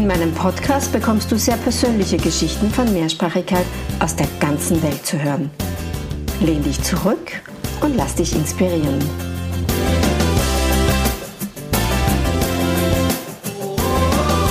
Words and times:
In 0.00 0.06
meinem 0.06 0.32
Podcast 0.32 0.92
bekommst 0.92 1.30
du 1.30 1.38
sehr 1.38 1.58
persönliche 1.58 2.16
Geschichten 2.16 2.70
von 2.70 2.90
Mehrsprachigkeit 2.90 3.66
aus 3.98 4.16
der 4.16 4.28
ganzen 4.40 4.82
Welt 4.82 5.04
zu 5.04 5.22
hören. 5.22 5.50
Lehn 6.40 6.62
dich 6.62 6.82
zurück 6.82 7.32
und 7.82 7.94
lass 7.96 8.14
dich 8.14 8.34
inspirieren. 8.34 8.98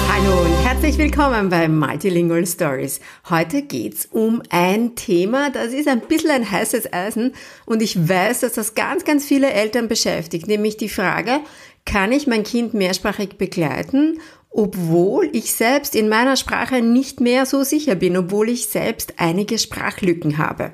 Hallo 0.08 0.39
und 0.39 0.67
herzlich 0.67 0.99
willkommen 0.99 1.50
bei 1.50 1.67
Multilingual 1.67 2.45
Stories. 2.45 3.00
Heute 3.27 3.63
geht's 3.63 4.05
um 4.05 4.44
ein 4.52 4.94
Thema, 4.94 5.50
das 5.50 5.73
ist 5.73 5.88
ein 5.88 6.02
bisschen 6.02 6.30
ein 6.30 6.52
heißes 6.52 6.94
Eisen 6.94 7.34
und 7.66 7.81
ich 7.81 8.08
weiß, 8.08 8.41
dass 8.41 8.53
das 8.53 8.75
ganz, 8.75 9.03
ganz 9.03 9.25
viele 9.25 9.52
Eltern 9.52 9.88
beschäftigt, 9.88 10.47
nämlich 10.47 10.77
die 10.77 10.89
Frage, 10.89 11.39
kann 11.86 12.11
ich 12.11 12.27
mein 12.27 12.44
Kind 12.44 12.75
mehrsprachig 12.75 13.39
begleiten 13.39 14.20
obwohl 14.50 15.30
ich 15.33 15.53
selbst 15.53 15.95
in 15.95 16.09
meiner 16.09 16.36
Sprache 16.36 16.81
nicht 16.81 17.22
mehr 17.22 17.45
so 17.45 17.64
sicher 17.64 17.95
bin, 17.95 18.17
obwohl 18.17 18.50
ich 18.50 18.67
selbst 18.67 19.14
einige 19.17 19.58
Sprachlücken 19.58 20.38
habe. 20.38 20.72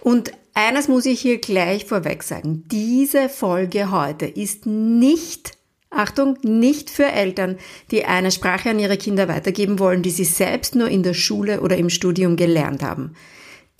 Und 0.00 0.32
eines 0.54 0.88
muss 0.88 1.06
ich 1.06 1.20
hier 1.20 1.38
gleich 1.38 1.84
vorweg 1.84 2.22
sagen. 2.22 2.64
Diese 2.66 3.28
Folge 3.28 3.92
heute 3.92 4.26
ist 4.26 4.66
nicht, 4.66 5.52
Achtung, 5.90 6.36
nicht 6.42 6.90
für 6.90 7.06
Eltern, 7.06 7.58
die 7.90 8.04
eine 8.04 8.32
Sprache 8.32 8.70
an 8.70 8.80
ihre 8.80 8.96
Kinder 8.96 9.28
weitergeben 9.28 9.78
wollen, 9.78 10.02
die 10.02 10.10
sie 10.10 10.24
selbst 10.24 10.74
nur 10.74 10.88
in 10.88 11.02
der 11.02 11.14
Schule 11.14 11.60
oder 11.60 11.76
im 11.76 11.90
Studium 11.90 12.36
gelernt 12.36 12.82
haben. 12.82 13.14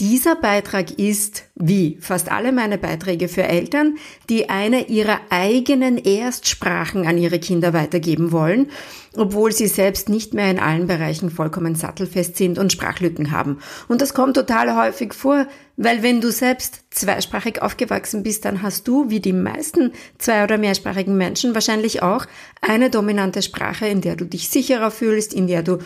Dieser 0.00 0.36
Beitrag 0.36 0.92
ist, 0.96 1.42
wie 1.56 1.98
fast 2.00 2.30
alle 2.30 2.52
meine 2.52 2.78
Beiträge 2.78 3.26
für 3.26 3.42
Eltern, 3.42 3.96
die 4.28 4.48
eine 4.48 4.86
ihrer 4.86 5.18
eigenen 5.28 5.98
Erstsprachen 5.98 7.04
an 7.04 7.18
ihre 7.18 7.40
Kinder 7.40 7.72
weitergeben 7.72 8.30
wollen, 8.30 8.70
obwohl 9.16 9.50
sie 9.50 9.66
selbst 9.66 10.08
nicht 10.08 10.34
mehr 10.34 10.52
in 10.52 10.60
allen 10.60 10.86
Bereichen 10.86 11.30
vollkommen 11.30 11.74
sattelfest 11.74 12.36
sind 12.36 12.60
und 12.60 12.70
Sprachlücken 12.70 13.32
haben. 13.32 13.58
Und 13.88 14.00
das 14.00 14.14
kommt 14.14 14.36
total 14.36 14.76
häufig 14.76 15.14
vor, 15.14 15.48
weil 15.76 16.04
wenn 16.04 16.20
du 16.20 16.30
selbst 16.30 16.84
zweisprachig 16.90 17.60
aufgewachsen 17.60 18.22
bist, 18.22 18.44
dann 18.44 18.62
hast 18.62 18.86
du, 18.86 19.10
wie 19.10 19.18
die 19.18 19.32
meisten 19.32 19.90
zwei- 20.18 20.44
oder 20.44 20.58
mehrsprachigen 20.58 21.16
Menschen, 21.16 21.54
wahrscheinlich 21.54 22.04
auch 22.04 22.24
eine 22.60 22.88
dominante 22.88 23.42
Sprache, 23.42 23.88
in 23.88 24.00
der 24.00 24.14
du 24.14 24.26
dich 24.26 24.48
sicherer 24.48 24.92
fühlst, 24.92 25.34
in 25.34 25.48
der 25.48 25.64
du 25.64 25.78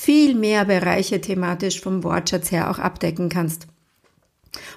viel 0.00 0.34
mehr 0.34 0.64
Bereiche 0.64 1.20
thematisch 1.20 1.78
vom 1.82 2.02
Wortschatz 2.02 2.50
her 2.50 2.70
auch 2.70 2.78
abdecken 2.78 3.28
kannst. 3.28 3.66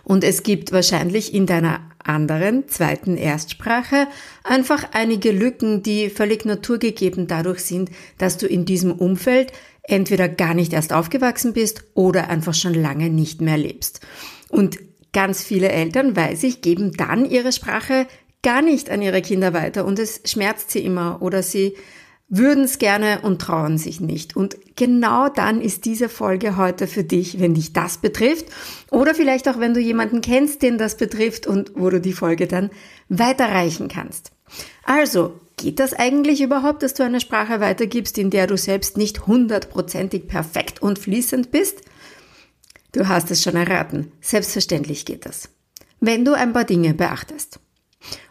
Und 0.03 0.21
es 0.21 0.43
gibt 0.43 0.73
wahrscheinlich 0.73 1.33
in 1.33 1.45
deiner 1.45 1.79
anderen, 2.03 2.67
zweiten 2.67 3.15
Erstsprache 3.15 4.07
einfach 4.43 4.89
einige 4.91 5.31
Lücken, 5.31 5.81
die 5.81 6.09
völlig 6.09 6.43
naturgegeben 6.43 7.27
dadurch 7.27 7.61
sind, 7.61 7.89
dass 8.17 8.37
du 8.37 8.47
in 8.47 8.65
diesem 8.65 8.91
Umfeld 8.91 9.53
entweder 9.83 10.27
gar 10.27 10.53
nicht 10.53 10.73
erst 10.73 10.91
aufgewachsen 10.91 11.53
bist 11.53 11.85
oder 11.93 12.27
einfach 12.27 12.53
schon 12.53 12.73
lange 12.73 13.09
nicht 13.09 13.39
mehr 13.39 13.57
lebst. 13.57 14.01
Und 14.49 14.77
ganz 15.13 15.41
viele 15.41 15.69
Eltern, 15.69 16.17
weiß 16.17 16.43
ich, 16.43 16.59
geben 16.59 16.91
dann 16.97 17.23
ihre 17.23 17.53
Sprache 17.53 18.07
gar 18.41 18.61
nicht 18.61 18.89
an 18.89 19.01
ihre 19.01 19.21
Kinder 19.21 19.53
weiter 19.53 19.85
und 19.85 19.99
es 19.99 20.19
schmerzt 20.25 20.71
sie 20.71 20.83
immer 20.83 21.21
oder 21.21 21.41
sie 21.43 21.75
würden 22.35 22.63
es 22.63 22.79
gerne 22.79 23.21
und 23.21 23.39
trauen 23.39 23.77
sich 23.77 24.01
nicht. 24.01 24.35
Und 24.35 24.57
genau 24.75 25.29
dann 25.29 25.61
ist 25.61 25.85
diese 25.85 26.09
Folge 26.09 26.57
heute 26.57 26.87
für 26.87 27.03
dich, 27.03 27.39
wenn 27.39 27.53
dich 27.53 27.73
das 27.73 27.99
betrifft 27.99 28.47
oder 28.89 29.13
vielleicht 29.13 29.47
auch, 29.47 29.59
wenn 29.59 29.75
du 29.75 29.79
jemanden 29.79 30.21
kennst, 30.21 30.63
den 30.63 30.79
das 30.79 30.97
betrifft 30.97 31.45
und 31.45 31.73
wo 31.75 31.91
du 31.91 32.01
die 32.01 32.13
Folge 32.13 32.47
dann 32.47 32.71
weiterreichen 33.07 33.87
kannst. 33.87 34.31
Also, 34.83 35.39
geht 35.57 35.79
das 35.79 35.93
eigentlich 35.93 36.41
überhaupt, 36.41 36.81
dass 36.81 36.95
du 36.95 37.03
eine 37.03 37.21
Sprache 37.21 37.59
weitergibst, 37.59 38.17
in 38.17 38.31
der 38.31 38.47
du 38.47 38.57
selbst 38.57 38.97
nicht 38.97 39.27
hundertprozentig 39.27 40.27
perfekt 40.27 40.81
und 40.81 40.97
fließend 40.97 41.51
bist? 41.51 41.83
Du 42.93 43.07
hast 43.07 43.29
es 43.29 43.43
schon 43.43 43.55
erraten. 43.55 44.11
Selbstverständlich 44.21 45.05
geht 45.05 45.27
das. 45.27 45.49
Wenn 45.99 46.25
du 46.25 46.33
ein 46.33 46.51
paar 46.51 46.65
Dinge 46.65 46.95
beachtest. 46.95 47.59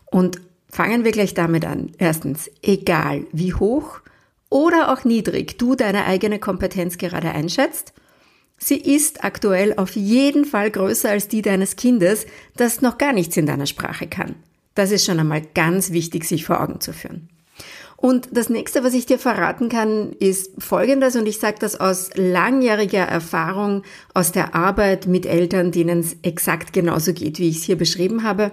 Und 0.07 0.41
Fangen 0.73 1.05
wir 1.05 1.13
gleich 1.13 1.35
damit 1.35 1.67
an. 1.67 1.93
Erstens, 1.99 2.51
egal 2.63 3.27
wie 3.31 3.53
hoch 3.53 4.01
oder 4.49 4.91
auch 4.91 5.05
niedrig 5.05 5.59
du 5.59 5.75
deine 5.75 6.07
eigene 6.07 6.39
Kompetenz 6.39 6.97
gerade 6.97 7.31
einschätzt, 7.31 7.93
sie 8.57 8.79
ist 8.79 9.23
aktuell 9.23 9.75
auf 9.77 9.95
jeden 9.97 10.47
Fall 10.47 10.71
größer 10.71 11.11
als 11.11 11.29
die 11.29 11.43
deines 11.43 11.77
Kindes, 11.77 12.25
das 12.57 12.81
noch 12.81 12.97
gar 12.97 13.13
nichts 13.13 13.37
in 13.37 13.45
deiner 13.45 13.67
Sprache 13.67 14.07
kann. 14.07 14.35
Das 14.75 14.91
ist 14.93 15.05
schon 15.05 15.21
einmal 15.21 15.43
ganz 15.55 15.93
wichtig, 15.93 16.25
sich 16.25 16.47
vor 16.47 16.63
Augen 16.63 16.81
zu 16.81 16.95
führen. 16.95 17.29
Und 17.99 18.31
das 18.33 18.49
nächste, 18.49 18.83
was 18.83 18.95
ich 18.95 19.05
dir 19.05 19.19
verraten 19.19 19.69
kann, 19.69 20.13
ist 20.15 20.53
Folgendes, 20.57 21.17
und 21.17 21.27
ich 21.29 21.39
sage 21.39 21.59
das 21.61 21.79
aus 21.79 22.09
langjähriger 22.15 23.05
Erfahrung, 23.05 23.83
aus 24.15 24.33
der 24.33 24.55
Arbeit 24.55 25.07
mit 25.07 25.27
Eltern, 25.27 25.71
denen 25.71 26.01
es 26.01 26.17
exakt 26.23 26.73
genauso 26.73 27.13
geht, 27.13 27.39
wie 27.39 27.51
ich 27.51 27.59
es 27.59 27.65
hier 27.65 27.77
beschrieben 27.77 28.23
habe. 28.23 28.53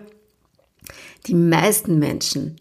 Die 1.28 1.36
meisten 1.36 2.00
Menschen, 2.00 2.58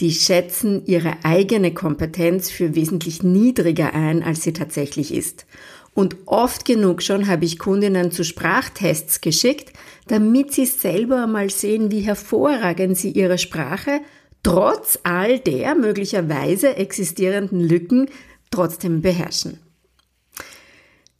die 0.00 0.12
schätzen 0.12 0.84
ihre 0.86 1.24
eigene 1.24 1.72
Kompetenz 1.72 2.50
für 2.50 2.74
wesentlich 2.74 3.22
niedriger 3.22 3.94
ein, 3.94 4.22
als 4.22 4.42
sie 4.42 4.52
tatsächlich 4.52 5.14
ist. 5.14 5.46
Und 5.94 6.16
oft 6.26 6.64
genug 6.64 7.02
schon 7.02 7.28
habe 7.28 7.44
ich 7.44 7.58
Kundinnen 7.58 8.10
zu 8.10 8.24
Sprachtests 8.24 9.20
geschickt, 9.20 9.72
damit 10.08 10.52
sie 10.52 10.66
selber 10.66 11.28
mal 11.28 11.50
sehen, 11.50 11.92
wie 11.92 12.00
hervorragend 12.00 12.98
sie 12.98 13.10
ihre 13.10 13.38
Sprache 13.38 14.00
trotz 14.42 14.98
all 15.04 15.38
der 15.38 15.74
möglicherweise 15.74 16.76
existierenden 16.76 17.60
Lücken 17.60 18.08
trotzdem 18.50 19.00
beherrschen. 19.00 19.58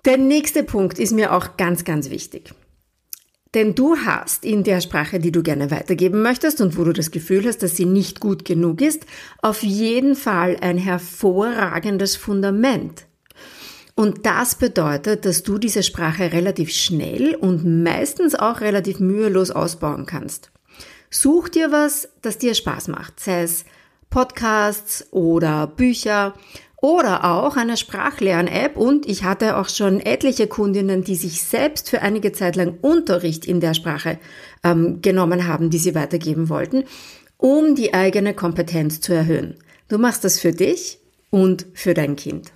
Der 0.04 0.18
nächste 0.18 0.64
Punkt 0.64 0.98
ist 0.98 1.12
mir 1.12 1.32
auch 1.32 1.56
ganz, 1.56 1.84
ganz 1.84 2.10
wichtig. 2.10 2.52
Denn 3.54 3.76
du 3.76 3.96
hast 3.96 4.44
in 4.44 4.64
der 4.64 4.80
Sprache, 4.80 5.20
die 5.20 5.30
du 5.30 5.42
gerne 5.42 5.70
weitergeben 5.70 6.22
möchtest 6.22 6.60
und 6.60 6.76
wo 6.76 6.82
du 6.84 6.92
das 6.92 7.12
Gefühl 7.12 7.46
hast, 7.46 7.62
dass 7.62 7.76
sie 7.76 7.84
nicht 7.86 8.18
gut 8.18 8.44
genug 8.44 8.80
ist, 8.80 9.06
auf 9.42 9.62
jeden 9.62 10.16
Fall 10.16 10.56
ein 10.60 10.76
hervorragendes 10.76 12.16
Fundament. 12.16 13.06
Und 13.94 14.26
das 14.26 14.56
bedeutet, 14.56 15.24
dass 15.24 15.44
du 15.44 15.58
diese 15.58 15.84
Sprache 15.84 16.32
relativ 16.32 16.70
schnell 16.70 17.36
und 17.36 17.84
meistens 17.84 18.34
auch 18.34 18.60
relativ 18.60 18.98
mühelos 18.98 19.52
ausbauen 19.52 20.04
kannst. 20.04 20.50
Such 21.10 21.48
dir 21.48 21.70
was, 21.70 22.08
das 22.22 22.38
dir 22.38 22.54
Spaß 22.54 22.88
macht, 22.88 23.20
sei 23.20 23.44
es 23.44 23.64
Podcasts 24.10 25.06
oder 25.12 25.68
Bücher 25.68 26.34
oder 26.84 27.24
auch 27.24 27.56
eine 27.56 27.78
Sprachlern-App 27.78 28.76
und 28.76 29.08
ich 29.08 29.24
hatte 29.24 29.56
auch 29.56 29.70
schon 29.70 30.00
etliche 30.00 30.46
Kundinnen, 30.46 31.02
die 31.02 31.14
sich 31.14 31.42
selbst 31.42 31.88
für 31.88 32.02
einige 32.02 32.32
Zeit 32.32 32.56
lang 32.56 32.76
Unterricht 32.82 33.46
in 33.46 33.60
der 33.60 33.72
Sprache 33.72 34.18
ähm, 34.62 35.00
genommen 35.00 35.46
haben, 35.46 35.70
die 35.70 35.78
sie 35.78 35.94
weitergeben 35.94 36.50
wollten, 36.50 36.84
um 37.38 37.74
die 37.74 37.94
eigene 37.94 38.34
Kompetenz 38.34 39.00
zu 39.00 39.14
erhöhen. 39.14 39.54
Du 39.88 39.96
machst 39.96 40.24
das 40.24 40.38
für 40.38 40.52
dich 40.52 40.98
und 41.30 41.64
für 41.72 41.94
dein 41.94 42.16
Kind. 42.16 42.52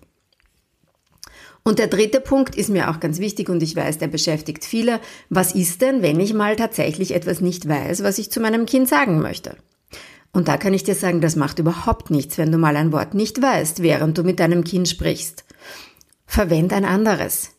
Und 1.65 1.79
der 1.79 1.87
dritte 1.87 2.21
Punkt 2.21 2.55
ist 2.55 2.69
mir 2.69 2.91
auch 2.91 3.01
ganz 3.01 3.21
wichtig 3.21 3.49
und 3.49 3.63
ich 3.63 3.77
weiß, 3.77 3.97
der 3.97 4.09
beschäftigt 4.09 4.63
viele. 4.67 5.01
Was 5.31 5.55
ist 5.55 5.81
denn, 5.81 6.03
wenn 6.03 6.21
ich 6.21 6.35
mal 6.35 6.55
tatsächlich 6.55 7.15
etwas 7.15 7.41
nicht 7.41 7.67
weiß, 7.67 8.03
was 8.03 8.19
ich 8.19 8.31
zu 8.31 8.41
meinem 8.41 8.67
Kind 8.67 8.91
sagen 8.91 9.21
möchte? 9.21 9.57
Und 10.33 10.49
da 10.49 10.57
kann 10.57 10.75
ich 10.75 10.85
dir 10.85 10.95
sagen, 10.95 11.21
das 11.21 11.37
macht 11.37 11.59
überhaupt 11.59 12.11
nichts, 12.11 12.39
wenn 12.39 12.53
du 12.53 12.59
mal 12.59 12.77
ein 12.77 12.93
Wort 12.93 13.15
nicht 13.15 13.41
weißt, 13.41 13.83
während 13.83 14.19
du 14.19 14.23
mit 14.23 14.41
deinem 14.41 14.65
Kind 14.65 14.89
sprichst. 14.89 15.45
Verwend 16.27 16.73
ein 16.73 16.85
anderes. 16.85 17.53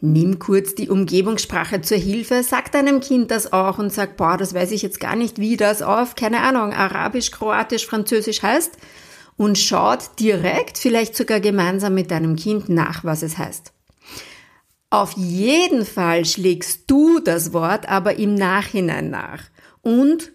Nimm 0.00 0.38
kurz 0.38 0.74
die 0.74 0.88
Umgebungssprache 0.88 1.80
zur 1.80 1.96
Hilfe, 1.96 2.42
sag 2.42 2.72
deinem 2.72 3.00
Kind 3.00 3.30
das 3.30 3.52
auch 3.52 3.78
und 3.78 3.92
sag, 3.92 4.16
boah, 4.16 4.36
das 4.36 4.52
weiß 4.52 4.72
ich 4.72 4.82
jetzt 4.82 5.00
gar 5.00 5.16
nicht, 5.16 5.38
wie 5.38 5.56
das 5.56 5.82
auf, 5.82 6.14
keine 6.14 6.40
Ahnung, 6.40 6.72
Arabisch, 6.72 7.30
Kroatisch, 7.30 7.86
Französisch 7.86 8.42
heißt 8.42 8.72
und 9.36 9.58
schaut 9.58 10.18
direkt, 10.20 10.78
vielleicht 10.78 11.16
sogar 11.16 11.40
gemeinsam 11.40 11.94
mit 11.94 12.10
deinem 12.10 12.36
Kind 12.36 12.68
nach, 12.68 13.04
was 13.04 13.22
es 13.22 13.38
heißt. 13.38 13.72
Auf 14.90 15.12
jeden 15.16 15.84
Fall 15.84 16.24
schlägst 16.24 16.82
du 16.86 17.18
das 17.18 17.52
Wort 17.52 17.88
aber 17.88 18.16
im 18.16 18.34
Nachhinein 18.34 19.10
nach 19.10 19.42
und 19.82 20.32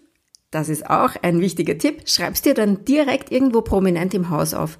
das 0.50 0.68
ist 0.68 0.90
auch 0.90 1.10
ein 1.22 1.40
wichtiger 1.40 1.78
Tipp, 1.78 2.02
schreibst 2.06 2.44
dir 2.44 2.54
dann 2.54 2.84
direkt 2.84 3.30
irgendwo 3.30 3.60
prominent 3.60 4.14
im 4.14 4.30
Haus 4.30 4.52
auf. 4.52 4.78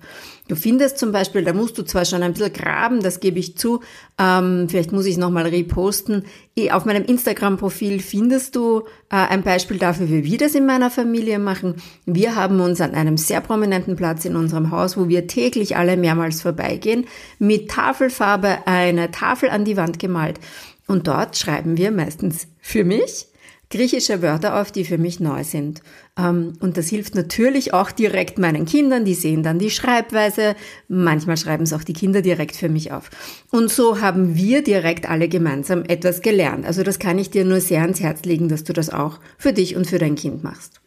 Du 0.48 0.56
findest 0.56 0.98
zum 0.98 1.12
Beispiel, 1.12 1.44
da 1.44 1.52
musst 1.52 1.78
du 1.78 1.84
zwar 1.84 2.04
schon 2.04 2.24
ein 2.24 2.32
bisschen 2.32 2.52
graben, 2.52 3.04
das 3.04 3.20
gebe 3.20 3.38
ich 3.38 3.56
zu, 3.56 3.78
ähm, 4.18 4.66
vielleicht 4.68 4.90
muss 4.90 5.06
ich 5.06 5.12
es 5.12 5.18
nochmal 5.18 5.46
reposten. 5.46 6.24
Auf 6.72 6.86
meinem 6.86 7.04
Instagram-Profil 7.04 8.00
findest 8.00 8.56
du 8.56 8.80
äh, 9.10 9.16
ein 9.16 9.42
Beispiel 9.42 9.78
dafür, 9.78 10.08
wie 10.08 10.24
wir 10.24 10.38
das 10.38 10.56
in 10.56 10.66
meiner 10.66 10.90
Familie 10.90 11.38
machen. 11.38 11.76
Wir 12.04 12.34
haben 12.34 12.60
uns 12.60 12.80
an 12.80 12.94
einem 12.94 13.16
sehr 13.16 13.40
prominenten 13.40 13.94
Platz 13.94 14.24
in 14.24 14.34
unserem 14.34 14.72
Haus, 14.72 14.96
wo 14.96 15.08
wir 15.08 15.28
täglich 15.28 15.76
alle 15.76 15.96
mehrmals 15.96 16.42
vorbeigehen, 16.42 17.06
mit 17.38 17.70
Tafelfarbe 17.70 18.66
eine 18.66 19.12
Tafel 19.12 19.50
an 19.50 19.64
die 19.64 19.76
Wand 19.76 20.00
gemalt. 20.00 20.40
Und 20.88 21.06
dort 21.06 21.36
schreiben 21.36 21.76
wir 21.76 21.92
meistens 21.92 22.48
für 22.60 22.82
mich 22.82 23.28
griechische 23.70 24.20
Wörter 24.20 24.60
auf, 24.60 24.72
die 24.72 24.84
für 24.84 24.98
mich 24.98 25.20
neu 25.20 25.44
sind. 25.44 25.80
Ähm, 26.18 26.54
und 26.60 26.76
das 26.76 26.88
hilft 26.88 27.14
natürlich 27.14 27.72
auch 27.72 27.92
direkt 27.92 28.38
meinen 28.38 28.66
Kindern, 28.66 29.04
die 29.04 29.14
sehen 29.14 29.42
dann 29.42 29.58
die 29.58 29.70
Schreibweise. 29.70 30.56
Manchmal 30.88 31.36
schreiben 31.36 31.62
es 31.62 31.72
auch 31.72 31.84
die 31.84 31.92
Kinder 31.92 32.20
direkt 32.20 32.56
für 32.56 32.68
mich 32.68 32.92
auf. 32.92 33.10
Und 33.50 33.70
so 33.70 34.00
haben 34.00 34.34
wir 34.34 34.62
direkt 34.62 35.08
alle 35.08 35.28
gemeinsam 35.28 35.84
etwas 35.84 36.20
gelernt. 36.20 36.66
Also 36.66 36.82
das 36.82 36.98
kann 36.98 37.18
ich 37.18 37.30
dir 37.30 37.44
nur 37.44 37.60
sehr 37.60 37.82
ans 37.82 38.00
Herz 38.00 38.24
legen, 38.24 38.48
dass 38.48 38.64
du 38.64 38.72
das 38.72 38.90
auch 38.90 39.20
für 39.38 39.52
dich 39.52 39.76
und 39.76 39.86
für 39.86 39.98
dein 39.98 40.16
Kind 40.16 40.42
machst. 40.42 40.80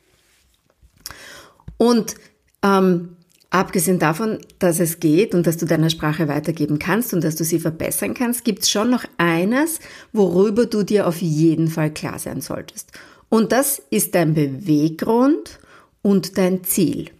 Und 1.77 2.15
ähm, 2.63 3.15
Abgesehen 3.53 3.99
davon, 3.99 4.39
dass 4.57 4.79
es 4.79 4.99
geht 4.99 5.35
und 5.35 5.45
dass 5.45 5.57
du 5.57 5.67
deine 5.67 5.91
Sprache 5.91 6.27
weitergeben 6.27 6.79
kannst 6.79 7.13
und 7.13 7.23
dass 7.23 7.35
du 7.35 7.43
sie 7.43 7.59
verbessern 7.59 8.15
kannst, 8.15 8.45
gibt 8.45 8.63
es 8.63 8.71
schon 8.71 8.89
noch 8.89 9.05
eines, 9.19 9.77
worüber 10.11 10.65
du 10.65 10.81
dir 10.81 11.05
auf 11.05 11.21
jeden 11.21 11.67
Fall 11.67 11.93
klar 11.93 12.17
sein 12.17 12.41
solltest. 12.41 12.91
Und 13.29 13.51
das 13.51 13.79
ist 13.91 14.15
dein 14.15 14.33
Beweggrund 14.33 15.59
und 16.01 16.39
dein 16.39 16.63
Ziel. 16.63 17.11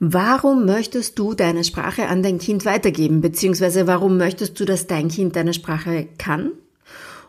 Warum 0.00 0.66
möchtest 0.66 1.16
du 1.16 1.34
deine 1.34 1.62
Sprache 1.62 2.08
an 2.08 2.24
dein 2.24 2.38
Kind 2.40 2.64
weitergeben? 2.64 3.20
Beziehungsweise 3.20 3.86
warum 3.86 4.16
möchtest 4.16 4.58
du, 4.58 4.64
dass 4.64 4.88
dein 4.88 5.06
Kind 5.06 5.36
deine 5.36 5.54
Sprache 5.54 6.08
kann? 6.18 6.50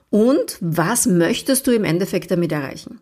Und 0.10 0.58
was 0.60 1.06
möchtest 1.06 1.68
du 1.68 1.72
im 1.72 1.84
Endeffekt 1.84 2.32
damit 2.32 2.52
erreichen? 2.52 3.00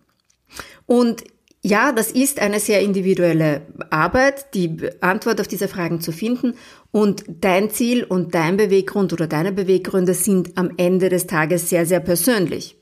Und 0.86 1.24
ja, 1.68 1.92
das 1.92 2.12
ist 2.12 2.40
eine 2.40 2.60
sehr 2.60 2.82
individuelle 2.82 3.62
Arbeit, 3.90 4.54
die 4.54 4.78
Antwort 5.02 5.42
auf 5.42 5.48
diese 5.48 5.68
Fragen 5.68 6.00
zu 6.00 6.12
finden. 6.12 6.54
Und 6.92 7.26
dein 7.28 7.70
Ziel 7.70 8.04
und 8.06 8.34
dein 8.34 8.56
Beweggrund 8.56 9.12
oder 9.12 9.28
deine 9.28 9.52
Beweggründe 9.52 10.14
sind 10.14 10.58
am 10.58 10.72
Ende 10.78 11.10
des 11.10 11.28
Tages 11.28 11.70
sehr, 11.70 11.86
sehr 11.86 12.00
persönlich. 12.00 12.78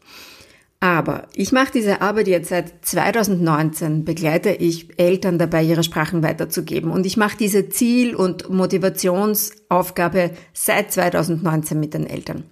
Aber 0.80 1.28
ich 1.34 1.52
mache 1.52 1.72
diese 1.74 2.02
Arbeit 2.02 2.28
jetzt 2.28 2.50
seit 2.50 2.86
2019, 2.86 4.06
begleite 4.06 4.52
ich 4.52 5.00
Eltern 5.00 5.40
dabei, 5.40 5.64
ihre 5.64 5.84
Sprachen 5.84 6.22
weiterzugeben. 6.22 6.92
Und 6.92 7.08
ich 7.08 7.18
mache 7.18 7.38
diese 7.38 7.70
Ziel- 7.70 8.16
und 8.16 8.50
Motivationsaufgabe 8.50 10.32
seit 10.54 10.92
2019 10.92 11.80
mit 11.80 11.96
den 11.96 12.06
Eltern. 12.06 12.44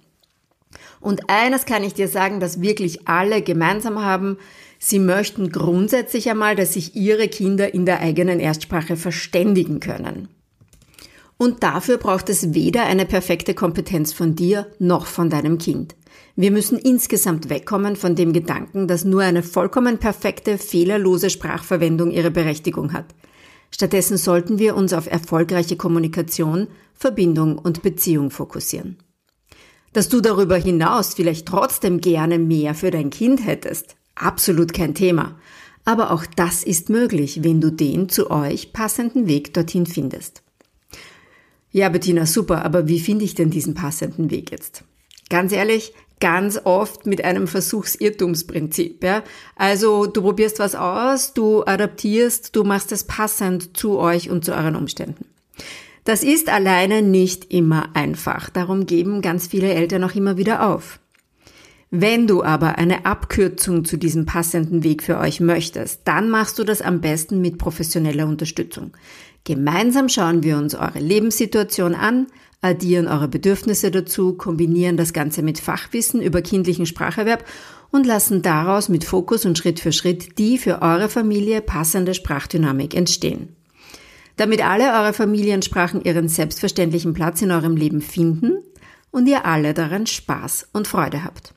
Und 1.04 1.28
eines 1.28 1.66
kann 1.66 1.84
ich 1.84 1.92
dir 1.92 2.08
sagen, 2.08 2.40
dass 2.40 2.62
wirklich 2.62 3.06
alle 3.06 3.42
gemeinsam 3.42 4.02
haben, 4.02 4.38
Sie 4.78 4.98
möchten 4.98 5.52
grundsätzlich 5.52 6.30
einmal, 6.30 6.56
dass 6.56 6.72
sich 6.72 6.96
Ihre 6.96 7.28
Kinder 7.28 7.74
in 7.74 7.84
der 7.84 8.00
eigenen 8.00 8.40
Erstsprache 8.40 8.96
verständigen 8.96 9.80
können. 9.80 10.28
Und 11.36 11.62
dafür 11.62 11.98
braucht 11.98 12.30
es 12.30 12.54
weder 12.54 12.84
eine 12.84 13.04
perfekte 13.04 13.52
Kompetenz 13.52 14.14
von 14.14 14.34
dir 14.34 14.66
noch 14.78 15.04
von 15.04 15.28
deinem 15.28 15.58
Kind. 15.58 15.94
Wir 16.36 16.50
müssen 16.50 16.78
insgesamt 16.78 17.50
wegkommen 17.50 17.96
von 17.96 18.14
dem 18.14 18.32
Gedanken, 18.32 18.88
dass 18.88 19.04
nur 19.04 19.22
eine 19.22 19.42
vollkommen 19.42 19.98
perfekte, 19.98 20.56
fehlerlose 20.56 21.28
Sprachverwendung 21.28 22.12
ihre 22.12 22.30
Berechtigung 22.30 22.94
hat. 22.94 23.14
Stattdessen 23.70 24.16
sollten 24.16 24.58
wir 24.58 24.74
uns 24.74 24.94
auf 24.94 25.10
erfolgreiche 25.10 25.76
Kommunikation, 25.76 26.68
Verbindung 26.94 27.58
und 27.58 27.82
Beziehung 27.82 28.30
fokussieren. 28.30 28.96
Dass 29.94 30.10
du 30.10 30.20
darüber 30.20 30.56
hinaus 30.56 31.14
vielleicht 31.14 31.46
trotzdem 31.46 32.02
gerne 32.02 32.38
mehr 32.38 32.74
für 32.74 32.90
dein 32.90 33.08
Kind 33.08 33.46
hättest, 33.46 33.96
Absolut 34.14 34.72
kein 34.72 34.94
Thema. 34.94 35.36
Aber 35.84 36.12
auch 36.12 36.24
das 36.24 36.62
ist 36.62 36.88
möglich, 36.88 37.42
wenn 37.42 37.60
du 37.60 37.70
den 37.70 38.08
zu 38.08 38.30
euch 38.30 38.72
passenden 38.72 39.26
Weg 39.26 39.52
dorthin 39.54 39.86
findest. 39.86 40.42
Ja, 41.70 41.88
Bettina, 41.88 42.24
super, 42.24 42.64
aber 42.64 42.88
wie 42.88 43.00
finde 43.00 43.24
ich 43.24 43.34
denn 43.34 43.50
diesen 43.50 43.74
passenden 43.74 44.30
Weg 44.30 44.52
jetzt? 44.52 44.84
Ganz 45.28 45.52
ehrlich, 45.52 45.92
ganz 46.20 46.60
oft 46.62 47.06
mit 47.06 47.24
einem 47.24 47.48
Versuchsirrtumsprinzip. 47.48 49.02
Ja? 49.02 49.24
Also 49.56 50.06
du 50.06 50.22
probierst 50.22 50.60
was 50.60 50.76
aus, 50.76 51.34
du 51.34 51.64
adaptierst, 51.64 52.54
du 52.54 52.62
machst 52.62 52.92
es 52.92 53.04
passend 53.04 53.76
zu 53.76 53.98
euch 53.98 54.30
und 54.30 54.44
zu 54.44 54.52
euren 54.52 54.76
Umständen. 54.76 55.26
Das 56.04 56.22
ist 56.22 56.50
alleine 56.50 57.00
nicht 57.00 57.50
immer 57.52 57.88
einfach. 57.94 58.50
Darum 58.50 58.84
geben 58.84 59.22
ganz 59.22 59.46
viele 59.46 59.72
Eltern 59.72 60.04
auch 60.04 60.14
immer 60.14 60.36
wieder 60.36 60.68
auf. 60.68 61.00
Wenn 61.90 62.26
du 62.26 62.42
aber 62.42 62.76
eine 62.76 63.06
Abkürzung 63.06 63.84
zu 63.84 63.96
diesem 63.96 64.26
passenden 64.26 64.82
Weg 64.82 65.02
für 65.02 65.18
euch 65.18 65.40
möchtest, 65.40 66.02
dann 66.04 66.28
machst 66.28 66.58
du 66.58 66.64
das 66.64 66.82
am 66.82 67.00
besten 67.00 67.40
mit 67.40 67.56
professioneller 67.56 68.26
Unterstützung. 68.26 68.92
Gemeinsam 69.44 70.08
schauen 70.08 70.42
wir 70.42 70.58
uns 70.58 70.74
eure 70.74 70.98
Lebenssituation 70.98 71.94
an, 71.94 72.26
addieren 72.60 73.06
eure 73.06 73.28
Bedürfnisse 73.28 73.90
dazu, 73.90 74.34
kombinieren 74.34 74.96
das 74.96 75.12
Ganze 75.12 75.42
mit 75.42 75.60
Fachwissen 75.60 76.20
über 76.20 76.42
kindlichen 76.42 76.86
Spracherwerb 76.86 77.44
und 77.92 78.06
lassen 78.06 78.42
daraus 78.42 78.88
mit 78.88 79.04
Fokus 79.04 79.44
und 79.46 79.56
Schritt 79.56 79.80
für 79.80 79.92
Schritt 79.92 80.36
die 80.38 80.58
für 80.58 80.82
eure 80.82 81.08
Familie 81.08 81.60
passende 81.60 82.12
Sprachdynamik 82.12 82.94
entstehen. 82.94 83.53
Damit 84.36 84.64
alle 84.64 84.92
eure 84.92 85.12
Familiensprachen 85.12 86.02
ihren 86.02 86.28
selbstverständlichen 86.28 87.14
Platz 87.14 87.42
in 87.42 87.50
eurem 87.50 87.76
Leben 87.76 88.00
finden 88.00 88.62
und 89.10 89.28
ihr 89.28 89.46
alle 89.46 89.74
daran 89.74 90.06
Spaß 90.06 90.68
und 90.72 90.88
Freude 90.88 91.24
habt. 91.24 91.54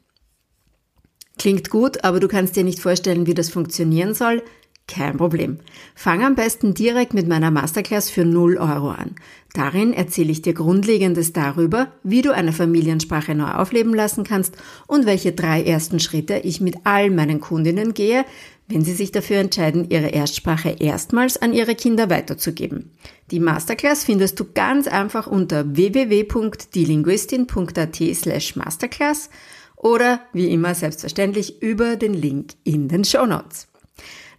Klingt 1.39 1.69
gut, 1.69 2.03
aber 2.03 2.19
du 2.19 2.27
kannst 2.27 2.55
dir 2.55 2.63
nicht 2.63 2.79
vorstellen, 2.79 3.27
wie 3.27 3.33
das 3.33 3.49
funktionieren 3.49 4.13
soll? 4.13 4.43
Kein 4.87 5.17
Problem. 5.17 5.59
Fang 5.95 6.23
am 6.23 6.35
besten 6.35 6.73
direkt 6.73 7.13
mit 7.13 7.27
meiner 7.27 7.51
Masterclass 7.51 8.09
für 8.09 8.23
0 8.23 8.57
Euro 8.57 8.91
an. 8.91 9.15
Darin 9.53 9.91
erzähle 9.91 10.31
ich 10.31 10.41
dir 10.41 10.53
Grundlegendes 10.53 11.33
darüber, 11.33 11.91
wie 12.03 12.21
du 12.21 12.33
eine 12.33 12.53
Familiensprache 12.53 13.35
neu 13.35 13.51
aufleben 13.51 13.93
lassen 13.93 14.23
kannst 14.23 14.55
und 14.87 15.05
welche 15.05 15.33
drei 15.33 15.61
ersten 15.61 15.99
Schritte 15.99 16.37
ich 16.37 16.61
mit 16.61 16.77
all 16.85 17.09
meinen 17.09 17.41
Kundinnen 17.41 17.93
gehe, 17.93 18.23
wenn 18.67 18.83
sie 18.83 18.93
sich 18.93 19.11
dafür 19.11 19.37
entscheiden, 19.37 19.89
ihre 19.89 20.09
Erstsprache 20.09 20.75
erstmals 20.79 21.37
an 21.37 21.53
ihre 21.53 21.75
Kinder 21.75 22.09
weiterzugeben. 22.09 22.91
Die 23.31 23.39
Masterclass 23.39 24.03
findest 24.03 24.37
du 24.39 24.45
ganz 24.53 24.87
einfach 24.87 25.25
unter 25.27 25.75
www.dielinguistin.at 25.75 27.95
slash 28.13 28.55
masterclass 28.55 29.29
oder 29.77 30.19
wie 30.33 30.51
immer 30.51 30.75
selbstverständlich 30.75 31.61
über 31.61 31.95
den 31.95 32.13
Link 32.13 32.55
in 32.63 32.89
den 32.89 33.05
Show 33.05 33.25
Notes. 33.25 33.67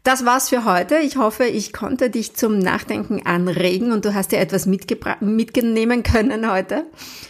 Das 0.05 0.25
war's 0.25 0.49
für 0.49 0.65
heute. 0.65 0.99
Ich 0.99 1.17
hoffe, 1.17 1.45
ich 1.45 1.73
konnte 1.73 2.09
dich 2.09 2.35
zum 2.35 2.59
Nachdenken 2.59 3.27
anregen 3.27 3.93
und 3.93 4.05
du 4.05 4.15
hast 4.15 4.33
dir 4.33 4.39
etwas 4.39 4.65
mitnehmen 4.67 6.03
können 6.03 6.51
heute. 6.51 6.87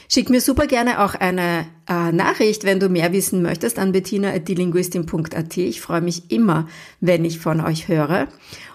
Schick 0.08 0.30
mir 0.30 0.40
super 0.40 0.66
gerne 0.66 1.00
auch 1.00 1.14
eine 1.14 1.66
äh, 1.88 2.12
Nachricht, 2.12 2.64
wenn 2.64 2.78
du 2.78 2.88
mehr 2.88 3.12
wissen 3.12 3.42
möchtest, 3.42 3.78
an 3.78 3.92
bettina.dilinguistin.at. 3.92 5.56
Ich 5.56 5.80
freue 5.80 6.02
mich 6.02 6.30
immer, 6.30 6.68
wenn 7.00 7.24
ich 7.24 7.38
von 7.38 7.60
euch 7.60 7.88
höre. 7.88 8.28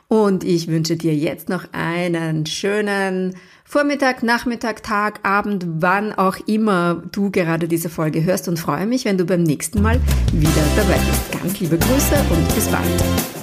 Und 0.07 0.43
ich 0.43 0.67
wünsche 0.67 0.95
dir 0.95 1.15
jetzt 1.15 1.49
noch 1.49 1.65
einen 1.71 2.45
schönen 2.45 3.35
Vormittag, 3.63 4.21
Nachmittag, 4.21 4.83
Tag, 4.83 5.21
Abend, 5.23 5.65
wann 5.79 6.13
auch 6.13 6.37
immer 6.45 7.01
du 7.11 7.31
gerade 7.31 7.67
diese 7.67 7.89
Folge 7.89 8.23
hörst 8.23 8.47
und 8.47 8.59
freue 8.59 8.85
mich, 8.85 9.05
wenn 9.05 9.17
du 9.17 9.25
beim 9.25 9.41
nächsten 9.41 9.81
Mal 9.81 9.99
wieder 10.31 10.63
dabei 10.75 10.99
bist. 10.99 11.41
Ganz 11.41 11.59
liebe 11.59 11.79
Grüße 11.79 12.15
und 12.29 12.53
bis 12.53 12.67
bald. 12.67 13.42